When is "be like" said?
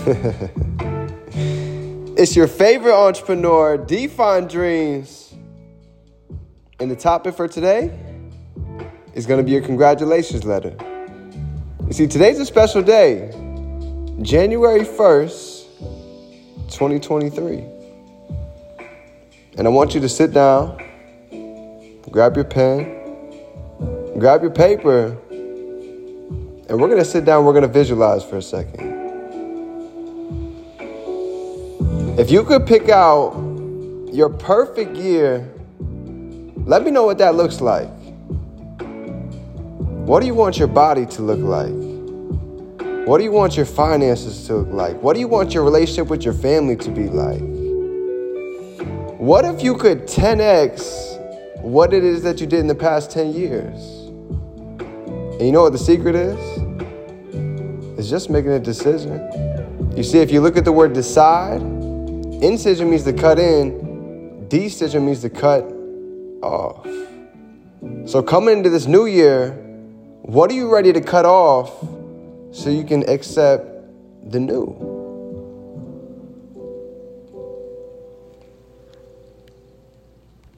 46.90-47.40